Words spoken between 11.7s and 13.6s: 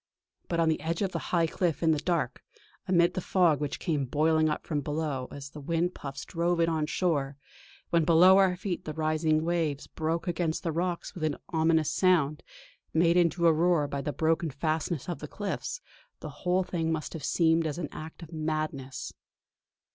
sound, made into a